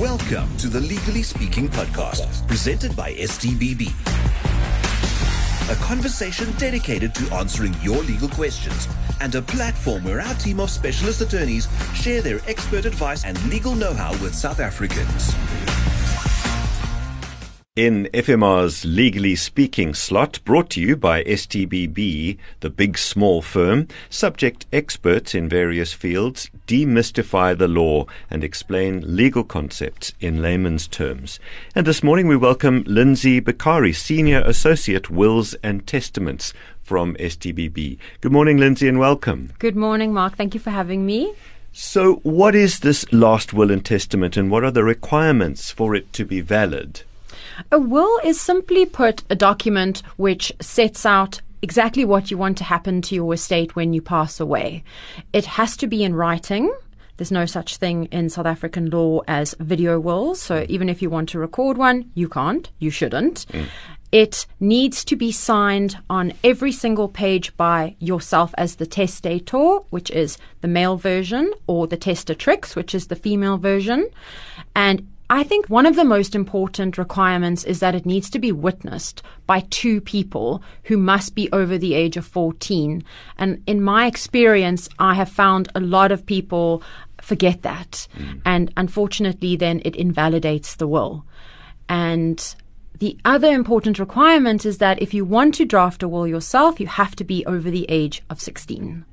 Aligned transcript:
Welcome 0.00 0.54
to 0.58 0.68
the 0.68 0.80
Legally 0.80 1.22
Speaking 1.22 1.70
podcast, 1.70 2.46
presented 2.46 2.94
by 2.94 3.14
STBB. 3.14 3.88
A 5.72 5.74
conversation 5.76 6.52
dedicated 6.58 7.14
to 7.14 7.34
answering 7.34 7.74
your 7.80 8.02
legal 8.02 8.28
questions 8.28 8.88
and 9.22 9.34
a 9.34 9.40
platform 9.40 10.04
where 10.04 10.20
our 10.20 10.34
team 10.34 10.60
of 10.60 10.68
specialist 10.68 11.22
attorneys 11.22 11.66
share 11.94 12.20
their 12.20 12.40
expert 12.46 12.84
advice 12.84 13.24
and 13.24 13.42
legal 13.48 13.74
know 13.74 13.94
how 13.94 14.10
with 14.22 14.34
South 14.34 14.60
Africans. 14.60 15.34
In 17.76 18.08
FMR's 18.14 18.86
Legally 18.86 19.36
Speaking 19.36 19.92
slot, 19.92 20.42
brought 20.46 20.70
to 20.70 20.80
you 20.80 20.96
by 20.96 21.22
STBB, 21.24 22.38
the 22.60 22.70
big 22.70 22.96
small 22.96 23.42
firm, 23.42 23.86
subject 24.08 24.64
experts 24.72 25.34
in 25.34 25.46
various 25.46 25.92
fields 25.92 26.48
demystify 26.66 27.54
the 27.54 27.68
law 27.68 28.06
and 28.30 28.42
explain 28.42 29.02
legal 29.14 29.44
concepts 29.44 30.14
in 30.20 30.40
layman's 30.40 30.88
terms. 30.88 31.38
And 31.74 31.86
this 31.86 32.02
morning 32.02 32.28
we 32.28 32.36
welcome 32.38 32.82
Lindsey 32.86 33.42
Biccari, 33.42 33.94
Senior 33.94 34.40
Associate 34.46 35.10
Wills 35.10 35.52
and 35.62 35.86
Testaments 35.86 36.54
from 36.82 37.14
STBB. 37.16 37.98
Good 38.22 38.32
morning, 38.32 38.56
Lindsey, 38.56 38.88
and 38.88 38.98
welcome. 38.98 39.52
Good 39.58 39.76
morning, 39.76 40.14
Mark. 40.14 40.34
Thank 40.34 40.54
you 40.54 40.60
for 40.60 40.70
having 40.70 41.04
me. 41.04 41.34
So, 41.74 42.20
what 42.22 42.54
is 42.54 42.80
this 42.80 43.04
last 43.12 43.52
will 43.52 43.70
and 43.70 43.84
testament, 43.84 44.38
and 44.38 44.50
what 44.50 44.64
are 44.64 44.70
the 44.70 44.82
requirements 44.82 45.70
for 45.70 45.94
it 45.94 46.10
to 46.14 46.24
be 46.24 46.40
valid? 46.40 47.02
A 47.72 47.78
will 47.78 48.20
is 48.24 48.40
simply 48.40 48.86
put 48.86 49.22
a 49.30 49.34
document 49.34 50.02
which 50.16 50.52
sets 50.60 51.06
out 51.06 51.40
exactly 51.62 52.04
what 52.04 52.30
you 52.30 52.38
want 52.38 52.58
to 52.58 52.64
happen 52.64 53.02
to 53.02 53.14
your 53.14 53.34
estate 53.34 53.74
when 53.74 53.92
you 53.92 54.02
pass 54.02 54.38
away. 54.40 54.84
It 55.32 55.46
has 55.46 55.76
to 55.78 55.86
be 55.86 56.04
in 56.04 56.14
writing. 56.14 56.72
There's 57.16 57.32
no 57.32 57.46
such 57.46 57.78
thing 57.78 58.06
in 58.06 58.28
South 58.28 58.46
African 58.46 58.90
law 58.90 59.22
as 59.26 59.54
video 59.58 59.98
wills. 59.98 60.40
So 60.40 60.66
even 60.68 60.88
if 60.88 61.00
you 61.00 61.08
want 61.08 61.30
to 61.30 61.38
record 61.38 61.78
one, 61.78 62.10
you 62.14 62.28
can't. 62.28 62.70
You 62.78 62.90
shouldn't. 62.90 63.46
Mm. 63.48 63.66
It 64.12 64.46
needs 64.60 65.04
to 65.06 65.16
be 65.16 65.32
signed 65.32 65.98
on 66.08 66.32
every 66.44 66.72
single 66.72 67.08
page 67.08 67.56
by 67.56 67.96
yourself 67.98 68.54
as 68.56 68.76
the 68.76 68.86
testator, 68.86 69.78
which 69.90 70.10
is 70.10 70.38
the 70.60 70.68
male 70.68 70.96
version, 70.96 71.52
or 71.66 71.86
the 71.86 71.96
testatrix, 71.96 72.76
which 72.76 72.94
is 72.94 73.08
the 73.08 73.16
female 73.16 73.58
version. 73.58 74.08
And 74.74 75.08
I 75.28 75.42
think 75.42 75.66
one 75.66 75.86
of 75.86 75.96
the 75.96 76.04
most 76.04 76.34
important 76.34 76.98
requirements 76.98 77.64
is 77.64 77.80
that 77.80 77.96
it 77.96 78.06
needs 78.06 78.30
to 78.30 78.38
be 78.38 78.52
witnessed 78.52 79.22
by 79.46 79.60
two 79.70 80.00
people 80.00 80.62
who 80.84 80.96
must 80.96 81.34
be 81.34 81.50
over 81.52 81.76
the 81.76 81.94
age 81.94 82.16
of 82.16 82.26
14. 82.26 83.02
And 83.36 83.62
in 83.66 83.82
my 83.82 84.06
experience, 84.06 84.88
I 84.98 85.14
have 85.14 85.28
found 85.28 85.68
a 85.74 85.80
lot 85.80 86.12
of 86.12 86.26
people 86.26 86.82
forget 87.20 87.62
that. 87.62 88.06
Mm. 88.16 88.40
And 88.44 88.72
unfortunately, 88.76 89.56
then 89.56 89.82
it 89.84 89.96
invalidates 89.96 90.76
the 90.76 90.86
will. 90.86 91.24
And 91.88 92.54
the 92.98 93.18
other 93.24 93.52
important 93.52 93.98
requirement 93.98 94.64
is 94.64 94.78
that 94.78 95.02
if 95.02 95.12
you 95.12 95.24
want 95.24 95.54
to 95.56 95.64
draft 95.64 96.04
a 96.04 96.08
will 96.08 96.26
yourself, 96.26 96.78
you 96.78 96.86
have 96.86 97.16
to 97.16 97.24
be 97.24 97.44
over 97.46 97.70
the 97.70 97.86
age 97.88 98.22
of 98.30 98.40
16. 98.40 99.04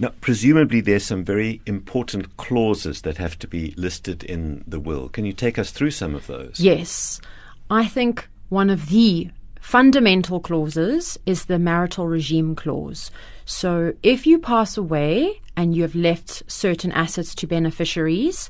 Now, 0.00 0.14
presumably, 0.22 0.80
there's 0.80 1.04
some 1.04 1.24
very 1.24 1.60
important 1.66 2.38
clauses 2.38 3.02
that 3.02 3.18
have 3.18 3.38
to 3.40 3.46
be 3.46 3.74
listed 3.76 4.24
in 4.24 4.64
the 4.66 4.80
will. 4.80 5.10
Can 5.10 5.26
you 5.26 5.34
take 5.34 5.58
us 5.58 5.72
through 5.72 5.90
some 5.90 6.14
of 6.14 6.26
those? 6.26 6.58
Yes. 6.58 7.20
I 7.68 7.86
think 7.86 8.26
one 8.48 8.70
of 8.70 8.88
the 8.88 9.28
fundamental 9.60 10.40
clauses 10.40 11.18
is 11.26 11.44
the 11.44 11.58
marital 11.58 12.08
regime 12.08 12.56
clause. 12.56 13.10
So, 13.44 13.92
if 14.02 14.26
you 14.26 14.38
pass 14.38 14.78
away 14.78 15.42
and 15.54 15.76
you 15.76 15.82
have 15.82 15.94
left 15.94 16.50
certain 16.50 16.92
assets 16.92 17.34
to 17.34 17.46
beneficiaries, 17.46 18.48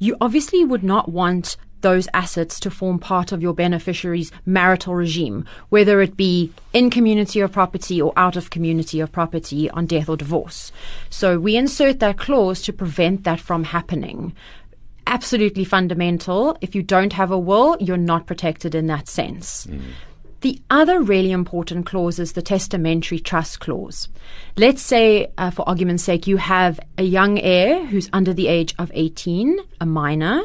you 0.00 0.16
obviously 0.20 0.64
would 0.64 0.82
not 0.82 1.08
want 1.08 1.56
those 1.80 2.08
assets 2.14 2.60
to 2.60 2.70
form 2.70 2.98
part 2.98 3.32
of 3.32 3.42
your 3.42 3.54
beneficiary's 3.54 4.32
marital 4.46 4.94
regime, 4.94 5.44
whether 5.68 6.00
it 6.00 6.16
be 6.16 6.52
in 6.72 6.90
community 6.90 7.40
of 7.40 7.52
property 7.52 8.00
or 8.00 8.12
out 8.16 8.36
of 8.36 8.50
community 8.50 9.00
of 9.00 9.12
property 9.12 9.70
on 9.70 9.86
death 9.86 10.08
or 10.08 10.16
divorce. 10.16 10.72
So 11.10 11.38
we 11.38 11.56
insert 11.56 12.00
that 12.00 12.18
clause 12.18 12.62
to 12.62 12.72
prevent 12.72 13.24
that 13.24 13.40
from 13.40 13.64
happening. 13.64 14.34
Absolutely 15.06 15.64
fundamental. 15.64 16.56
If 16.60 16.74
you 16.74 16.82
don't 16.82 17.14
have 17.14 17.30
a 17.30 17.38
will, 17.38 17.76
you're 17.80 17.96
not 17.96 18.26
protected 18.26 18.74
in 18.74 18.86
that 18.88 19.08
sense. 19.08 19.66
Mm. 19.66 19.80
The 20.40 20.60
other 20.70 21.00
really 21.00 21.32
important 21.32 21.86
clause 21.86 22.20
is 22.20 22.32
the 22.32 22.42
testamentary 22.42 23.18
trust 23.18 23.58
clause. 23.58 24.08
Let's 24.56 24.82
say, 24.82 25.32
uh, 25.36 25.50
for 25.50 25.68
argument's 25.68 26.04
sake, 26.04 26.28
you 26.28 26.36
have 26.36 26.78
a 26.96 27.02
young 27.02 27.40
heir 27.40 27.84
who's 27.84 28.08
under 28.12 28.32
the 28.32 28.46
age 28.46 28.72
of 28.78 28.92
18, 28.94 29.58
a 29.80 29.86
minor, 29.86 30.42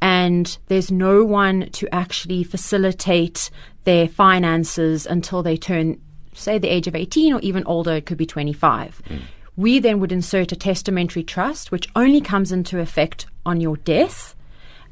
and 0.00 0.58
there's 0.68 0.90
no 0.90 1.24
one 1.24 1.70
to 1.72 1.92
actually 1.94 2.42
facilitate 2.42 3.50
their 3.84 4.08
finances 4.08 5.06
until 5.06 5.42
they 5.42 5.56
turn, 5.56 6.00
say, 6.32 6.58
the 6.58 6.68
age 6.68 6.86
of 6.86 6.94
18 6.94 7.34
or 7.34 7.40
even 7.40 7.64
older, 7.64 7.92
it 7.92 8.06
could 8.06 8.18
be 8.18 8.26
25. 8.26 9.02
Mm. 9.08 9.20
We 9.56 9.78
then 9.78 10.00
would 10.00 10.12
insert 10.12 10.52
a 10.52 10.56
testamentary 10.56 11.22
trust, 11.22 11.70
which 11.70 11.88
only 11.94 12.20
comes 12.20 12.52
into 12.52 12.78
effect 12.78 13.26
on 13.44 13.60
your 13.60 13.76
death, 13.76 14.34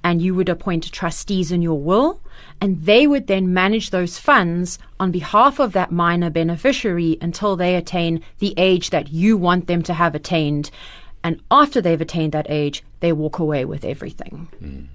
and 0.04 0.20
you 0.20 0.34
would 0.34 0.48
appoint 0.48 0.92
trustees 0.92 1.50
in 1.50 1.62
your 1.62 1.80
will, 1.80 2.20
and 2.60 2.84
they 2.84 3.06
would 3.06 3.26
then 3.26 3.52
manage 3.52 3.90
those 3.90 4.18
funds 4.18 4.78
on 5.00 5.10
behalf 5.10 5.58
of 5.58 5.72
that 5.72 5.92
minor 5.92 6.30
beneficiary 6.30 7.16
until 7.20 7.56
they 7.56 7.76
attain 7.76 8.22
the 8.38 8.54
age 8.56 8.90
that 8.90 9.10
you 9.10 9.36
want 9.36 9.66
them 9.66 9.82
to 9.82 9.94
have 9.94 10.14
attained. 10.14 10.70
And 11.24 11.40
after 11.50 11.80
they've 11.80 12.00
attained 12.00 12.32
that 12.32 12.46
age, 12.48 12.82
they 13.00 13.12
walk 13.12 13.38
away 13.38 13.64
with 13.64 13.84
everything. 13.84 14.48
Mm. 14.62 14.86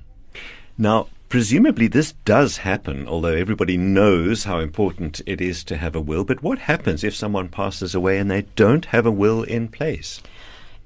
Now, 0.77 1.07
presumably 1.29 1.87
this 1.87 2.13
does 2.25 2.57
happen, 2.57 3.07
although 3.07 3.33
everybody 3.33 3.77
knows 3.77 4.43
how 4.43 4.59
important 4.59 5.21
it 5.25 5.41
is 5.41 5.63
to 5.65 5.77
have 5.77 5.95
a 5.95 6.01
will. 6.01 6.23
But 6.23 6.43
what 6.43 6.59
happens 6.59 7.03
if 7.03 7.15
someone 7.15 7.49
passes 7.49 7.93
away 7.93 8.17
and 8.17 8.29
they 8.29 8.43
don't 8.55 8.85
have 8.85 9.05
a 9.05 9.11
will 9.11 9.43
in 9.43 9.67
place? 9.67 10.21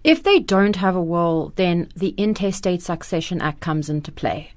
If 0.03 0.23
they 0.23 0.39
don't 0.39 0.77
have 0.77 0.95
a 0.95 1.01
will, 1.01 1.53
then 1.55 1.89
the 1.95 2.13
Intestate 2.17 2.81
Succession 2.81 3.41
Act 3.41 3.59
comes 3.59 3.89
into 3.89 4.11
play. 4.11 4.51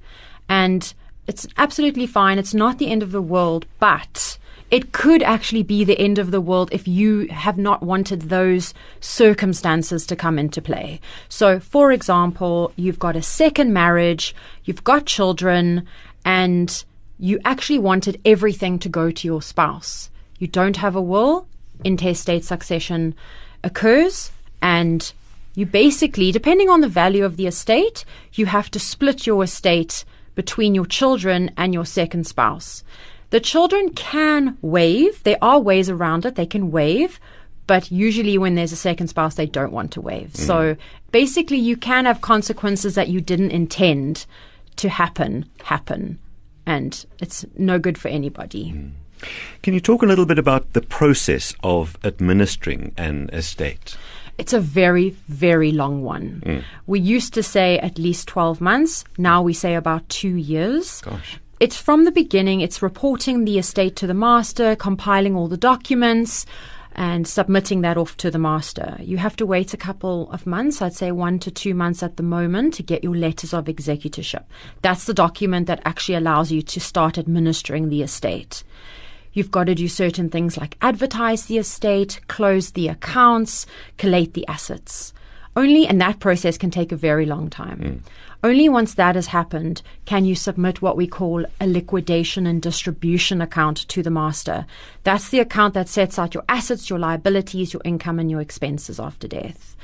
And 0.49 0.93
it's 1.27 1.47
absolutely 1.57 2.07
fine. 2.07 2.39
It's 2.39 2.55
not 2.55 2.79
the 2.79 2.91
end 2.91 3.03
of 3.03 3.13
the 3.13 3.23
world, 3.23 3.67
but 3.79 4.39
it 4.71 4.93
could 4.93 5.23
actually 5.23 5.63
be 5.63 5.85
the 5.85 5.99
end 5.99 6.19
of 6.19 6.31
the 6.31 6.41
world 6.41 6.69
if 6.73 6.87
you 6.87 7.27
have 7.29 7.59
not 7.59 7.83
wanted 7.83 8.23
those 8.23 8.73
circumstances 9.01 10.07
to 10.07 10.17
come 10.17 10.39
into 10.39 10.63
play. 10.63 11.01
So, 11.29 11.59
for 11.59 11.91
example, 11.91 12.73
you've 12.77 12.99
got 12.99 13.17
a 13.17 13.23
second 13.23 13.73
marriage, 13.73 14.35
you've 14.65 14.85
got 14.85 15.07
children, 15.07 15.87
and 16.25 16.85
you 17.19 17.41
actually 17.45 17.79
wanted 17.79 18.21
everything 18.25 18.79
to 18.79 18.89
go 18.89 19.11
to 19.11 19.27
your 19.27 19.43
spouse. 19.43 20.09
You 20.39 20.47
don't 20.47 20.77
have 20.77 20.95
a 20.95 21.03
will, 21.03 21.47
intestate 21.85 22.45
succession 22.45 23.15
occurs, 23.65 24.31
and 24.63 25.13
you 25.55 25.67
basically, 25.67 26.31
depending 26.31 26.71
on 26.71 26.81
the 26.81 26.89
value 26.89 27.25
of 27.25 27.37
the 27.37 27.47
estate, 27.47 28.05
you 28.35 28.47
have 28.47 28.71
to 28.71 28.79
split 28.79 29.27
your 29.27 29.43
estate 29.43 30.05
between 30.35 30.75
your 30.75 30.87
children 30.87 31.51
and 31.57 31.75
your 31.75 31.85
second 31.85 32.27
spouse. 32.27 32.85
The 33.31 33.41
children 33.41 33.91
can 33.91 34.59
waive. 34.61 35.23
There 35.23 35.39
are 35.41 35.59
ways 35.61 35.89
around 35.89 36.27
it. 36.27 36.35
They 36.35 36.47
can 36.47 36.71
waive, 36.71 37.21
but 37.67 37.91
usually 37.91 38.37
when 38.39 38.57
there's 38.57 38.73
a 38.73 38.77
second 38.77 39.07
spouse, 39.07 39.37
they 39.37 39.47
don't 39.47 39.73
want 39.73 39.93
to 39.93 40.01
waive. 40.01 40.33
Mm. 40.33 40.47
So 40.47 40.77
basically, 41.13 41.59
you 41.59 41.77
can 41.77 42.05
have 42.05 42.21
consequences 42.21 42.97
that 42.97 43.09
you 43.09 43.21
didn't 43.21 43.53
intend 43.53 44.27
to 44.77 44.89
happen, 44.89 45.49
happen. 45.63 46.19
And 46.67 47.05
it's 47.21 47.47
no 47.57 47.79
good 47.79 47.97
for 47.97 48.09
anybody. 48.09 48.73
Mm. 48.73 48.91
Can 49.63 49.75
you 49.75 49.81
talk 49.81 50.03
a 50.03 50.07
little 50.07 50.27
bit 50.27 50.39
about 50.39 50.73
the 50.73 50.81
process 50.81 51.55
of 51.63 51.97
administering 52.03 52.93
an 52.97 53.31
estate? 53.33 53.97
It's 54.39 54.55
a 54.55 54.61
very, 54.61 55.11
very 55.29 55.71
long 55.71 56.03
one. 56.03 56.43
Mm. 56.45 56.65
We 56.87 56.99
used 56.99 57.35
to 57.35 57.43
say 57.43 57.79
at 57.79 57.99
least 57.99 58.27
12 58.27 58.61
months. 58.61 59.05
Now 59.19 59.43
we 59.43 59.53
say 59.53 59.75
about 59.75 60.09
two 60.09 60.35
years. 60.35 61.03
Gosh 61.03 61.39
it's 61.61 61.77
from 61.77 62.05
the 62.05 62.11
beginning, 62.11 62.63
it's 62.63 62.81
reporting 62.81 63.45
the 63.45 63.59
estate 63.59 63.95
to 63.97 64.07
the 64.07 64.15
master, 64.15 64.75
compiling 64.75 65.37
all 65.37 65.47
the 65.47 65.59
documents, 65.59 66.47
and 66.93 67.29
submitting 67.29 67.83
that 67.83 67.99
off 67.99 68.17
to 68.17 68.31
the 68.31 68.39
master. 68.39 68.97
You 69.01 69.19
have 69.19 69.37
to 69.37 69.47
wait 69.47 69.75
a 69.75 69.77
couple 69.77 70.31
of 70.33 70.47
months, 70.47 70.81
I'd 70.81 70.95
say 70.95 71.13
one 71.13 71.39
to 71.41 71.51
two 71.51 71.75
months 71.75 72.03
at 72.03 72.17
the 72.17 72.23
moment, 72.23 72.75
to 72.75 72.83
get 72.83 73.05
your 73.05 73.15
letters 73.15 73.53
of 73.53 73.67
executorship. 73.67 74.45
That's 74.81 75.05
the 75.05 75.15
document 75.15 75.67
that 75.67 75.83
actually 75.85 76.17
allows 76.17 76.51
you 76.51 76.63
to 76.63 76.81
start 76.81 77.19
administering 77.19 77.91
the 77.91 78.03
estate. 78.03 78.65
You've 79.33 79.51
got 79.51 79.65
to 79.65 79.75
do 79.75 79.87
certain 79.87 80.31
things 80.31 80.57
like 80.57 80.79
advertise 80.81 81.45
the 81.45 81.59
estate, 81.59 82.21
close 82.27 82.71
the 82.73 82.89
accounts, 82.89 83.67
collate 83.99 84.33
the 84.33 84.47
assets. 84.49 85.13
Only, 85.57 85.87
and 85.87 86.01
that 86.01 86.21
process 86.21 86.57
can 86.57 86.71
take 86.71 86.93
a 86.93 86.97
very 86.97 87.27
long 87.27 87.51
time. 87.51 87.79
Mm. 87.81 88.01
Only 88.43 88.69
once 88.69 88.95
that 88.95 89.17
has 89.17 89.27
happened 89.27 89.83
can 90.07 90.25
you 90.25 90.35
submit 90.35 90.81
what 90.81 90.97
we 90.97 91.07
call 91.07 91.45
a 91.61 91.67
liquidation 91.67 92.47
and 92.47 92.63
distribution 92.63 93.43
account 93.43 93.89
to 93.89 94.03
the 94.03 94.11
master. 94.11 94.65
That's 95.03 95.29
the 95.29 95.41
account 95.41 95.75
that 95.75 95.89
sets 95.89 96.19
out 96.19 96.35
your 96.35 96.45
assets, 96.49 96.89
your 96.89 96.99
liabilities, 96.99 97.73
your 97.73 97.83
income, 97.85 98.19
and 98.19 98.31
your 98.31 98.41
expenses 98.41 98.99
after 98.99 99.29
death. 99.29 99.77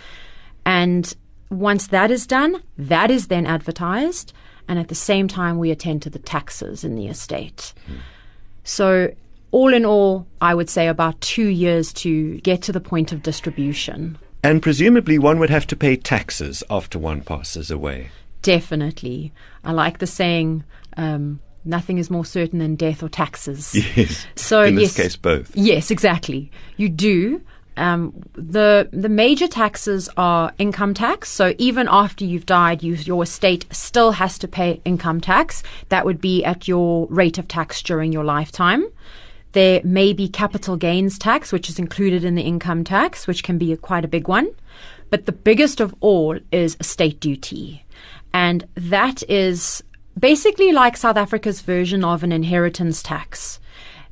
And 0.65 1.15
once 1.51 1.89
that 1.89 2.11
is 2.11 2.27
done, 2.27 2.63
that 2.79 3.11
is 3.11 3.29
then 3.29 3.47
advertised. 3.47 4.33
and 4.69 4.81
at 4.81 4.89
the 4.89 4.97
same 4.97 5.29
time, 5.29 5.59
we 5.59 5.71
attend 5.71 6.03
to 6.03 6.11
the 6.11 6.19
taxes 6.19 6.83
in 6.83 6.97
the 6.97 7.07
estate. 7.07 7.73
So, 8.65 9.15
all 9.53 9.73
in 9.73 9.85
all, 9.85 10.27
I 10.41 10.55
would 10.57 10.69
say 10.69 10.89
about 10.89 11.21
two 11.21 11.47
years 11.47 11.93
to 12.03 12.41
get 12.41 12.63
to 12.63 12.73
the 12.73 12.81
point 12.81 13.13
of 13.13 13.23
distribution. 13.23 14.19
And 14.47 14.63
presumably, 14.63 15.19
one 15.19 15.41
would 15.41 15.51
have 15.51 15.67
to 15.67 15.77
pay 15.77 15.97
taxes 15.97 16.63
after 16.71 17.01
one 17.01 17.23
passes 17.23 17.69
away. 17.69 18.11
Definitely. 18.43 19.33
I 19.65 19.73
like 19.73 19.99
the 19.99 20.07
saying, 20.07 20.63
um, 20.97 21.41
nothing 21.65 21.99
is 21.99 22.11
more 22.11 22.25
certain 22.25 22.61
than 22.61 22.77
death 22.77 23.03
or 23.03 23.09
taxes. 23.09 23.75
Yes. 23.97 24.25
So, 24.37 24.63
in 24.63 24.77
this 24.77 24.97
yes, 24.97 25.05
case, 25.05 25.17
both. 25.17 25.51
Yes, 25.57 25.91
exactly. 25.91 26.53
You 26.77 26.89
do. 26.89 27.43
Um, 27.77 28.23
the 28.35 28.89
the 28.93 29.09
major 29.09 29.49
taxes 29.49 30.09
are 30.17 30.53
income 30.59 30.95
tax. 30.95 31.29
So 31.29 31.55
even 31.59 31.89
after 31.91 32.25
you've 32.25 32.47
died, 32.47 32.85
you, 32.85 32.95
your 32.95 33.25
estate 33.25 33.67
still 33.73 34.13
has 34.13 34.39
to 34.39 34.49
pay 34.49 34.81
income 34.85 35.21
tax. 35.21 35.65
That 35.89 36.07
would 36.07 36.21
be 36.21 36.45
at 36.45 36.69
your 36.69 37.09
rate 37.11 37.37
of 37.37 37.49
tax 37.49 37.83
during 37.83 38.13
your 38.13 38.25
lifetime. 38.25 38.87
There 39.57 39.81
may 39.85 40.13
be 40.13 40.29
capital 40.29 40.77
gains 40.77 41.19
tax, 41.19 41.51
which 41.51 41.71
is 41.71 41.79
included 41.79 42.25
in 42.25 42.35
the 42.35 42.43
income 42.43 42.85
tax, 42.85 43.27
which 43.27 43.43
can 43.43 43.57
be 43.57 43.73
a, 43.73 43.79
quite 43.79 44.05
a 44.05 44.09
big 44.17 44.29
one. 44.29 44.51
But 45.09 45.25
the 45.25 45.33
biggest 45.33 45.81
of 45.81 45.95
all 46.01 46.39
is 46.53 46.77
estate 46.79 47.21
duty. 47.21 47.87
And 48.35 48.69
that 48.75 49.23
is 49.31 49.83
basically 50.19 50.73
like 50.73 50.99
South 50.99 51.17
Africa's 51.17 51.63
version 51.63 52.05
of 52.05 52.23
an 52.23 52.33
inheritance 52.33 53.03
tax. 53.03 53.59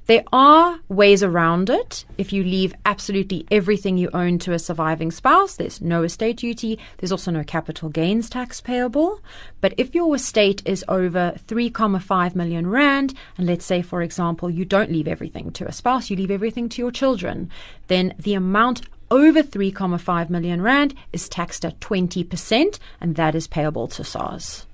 There 0.06 0.24
are 0.34 0.80
ways 0.88 1.22
around 1.22 1.70
it. 1.70 2.04
If 2.18 2.30
you 2.30 2.44
leave 2.44 2.74
absolutely 2.84 3.46
everything 3.50 3.96
you 3.96 4.10
own 4.12 4.38
to 4.40 4.52
a 4.52 4.58
surviving 4.58 5.10
spouse, 5.10 5.56
there's 5.56 5.80
no 5.80 6.02
estate 6.02 6.36
duty. 6.36 6.78
There's 6.98 7.12
also 7.12 7.30
no 7.30 7.42
capital 7.42 7.88
gains 7.88 8.28
tax 8.28 8.60
payable. 8.60 9.20
But 9.62 9.72
if 9.78 9.94
your 9.94 10.14
estate 10.14 10.60
is 10.66 10.84
over 10.88 11.34
3,5 11.48 12.34
million 12.34 12.66
rand, 12.66 13.14
and 13.38 13.46
let's 13.46 13.64
say, 13.64 13.80
for 13.80 14.02
example, 14.02 14.50
you 14.50 14.66
don't 14.66 14.92
leave 14.92 15.08
everything 15.08 15.50
to 15.52 15.66
a 15.66 15.72
spouse, 15.72 16.10
you 16.10 16.16
leave 16.16 16.30
everything 16.30 16.68
to 16.68 16.82
your 16.82 16.90
children, 16.90 17.50
then 17.86 18.12
the 18.18 18.34
amount 18.34 18.82
over 19.10 19.42
3,5 19.42 20.28
million 20.28 20.60
rand 20.60 20.94
is 21.14 21.30
taxed 21.30 21.64
at 21.64 21.80
20%, 21.80 22.78
and 23.00 23.16
that 23.16 23.34
is 23.34 23.46
payable 23.46 23.88
to 23.88 24.04
SARS. 24.04 24.66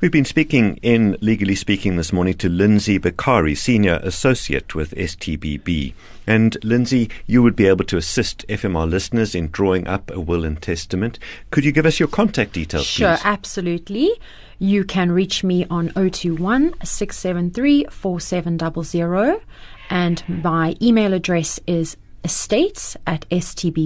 We've 0.00 0.10
been 0.10 0.24
speaking 0.24 0.78
in 0.82 1.16
Legally 1.20 1.54
Speaking 1.54 1.96
this 1.96 2.12
morning 2.12 2.34
to 2.38 2.48
Lindsey 2.48 2.98
Biccari, 2.98 3.56
Senior 3.56 4.00
Associate 4.02 4.74
with 4.74 4.90
STBB. 4.96 5.94
And 6.26 6.56
Lindsey, 6.64 7.08
you 7.26 7.40
would 7.42 7.54
be 7.54 7.66
able 7.66 7.84
to 7.84 7.96
assist 7.96 8.44
FMR 8.48 8.90
listeners 8.90 9.34
in 9.34 9.50
drawing 9.50 9.86
up 9.86 10.10
a 10.10 10.18
will 10.20 10.44
and 10.44 10.60
testament. 10.60 11.20
Could 11.52 11.64
you 11.64 11.70
give 11.70 11.86
us 11.86 12.00
your 12.00 12.08
contact 12.08 12.52
details, 12.52 12.86
Sure, 12.86 13.16
please? 13.16 13.22
absolutely. 13.24 14.10
You 14.58 14.84
can 14.84 15.12
reach 15.12 15.44
me 15.44 15.66
on 15.70 15.90
021 15.90 16.74
673 16.82 17.84
4700 17.90 19.40
and 19.90 20.22
my 20.28 20.74
email 20.82 21.12
address 21.12 21.60
is 21.66 21.96
estates 22.24 22.96
at 23.06 23.28
stbb.co.za. 23.30 23.78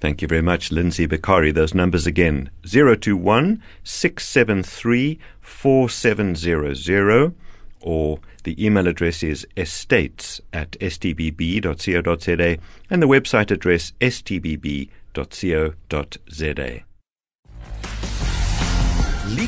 Thank 0.00 0.22
you 0.22 0.28
very 0.28 0.42
much, 0.42 0.70
Lindsey 0.70 1.08
Biccari. 1.08 1.52
Those 1.52 1.74
numbers 1.74 2.06
again 2.06 2.50
021 2.62 3.62
673 3.82 5.18
4700 5.40 7.34
or 7.80 8.18
the 8.44 8.64
email 8.64 8.86
address 8.88 9.22
is 9.22 9.46
estates 9.56 10.40
at 10.52 10.72
stbb.co.za 10.72 12.56
and 12.90 13.02
the 13.02 13.06
website 13.06 13.50
address 13.50 13.92
stbb.co.za. 14.00 14.88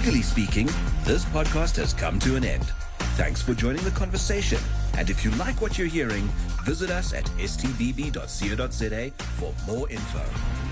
Legally 0.00 0.22
speaking, 0.22 0.66
this 1.04 1.26
podcast 1.26 1.76
has 1.76 1.92
come 1.92 2.18
to 2.20 2.34
an 2.34 2.42
end. 2.42 2.64
Thanks 3.18 3.42
for 3.42 3.52
joining 3.52 3.84
the 3.84 3.90
conversation. 3.90 4.58
And 4.96 5.10
if 5.10 5.22
you 5.22 5.30
like 5.32 5.60
what 5.60 5.76
you're 5.76 5.88
hearing, 5.88 6.26
visit 6.64 6.88
us 6.88 7.12
at 7.12 7.26
stbb.co.za 7.36 9.10
for 9.36 9.52
more 9.66 9.90
info. 9.90 10.69